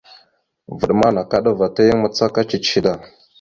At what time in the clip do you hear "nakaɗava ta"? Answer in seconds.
1.15-1.83